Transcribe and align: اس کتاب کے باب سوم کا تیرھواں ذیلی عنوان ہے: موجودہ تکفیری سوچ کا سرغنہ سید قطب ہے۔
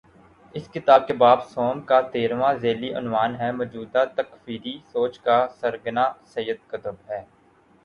اس 0.55 0.69
کتاب 0.69 1.05
کے 1.07 1.13
باب 1.15 1.43
سوم 1.45 1.81
کا 1.89 1.99
تیرھواں 2.13 2.53
ذیلی 2.61 2.91
عنوان 2.95 3.35
ہے: 3.35 3.51
موجودہ 3.53 4.03
تکفیری 4.15 4.77
سوچ 4.91 5.19
کا 5.21 5.37
سرغنہ 5.59 6.05
سید 6.25 6.67
قطب 6.69 6.95
ہے۔ 7.09 7.23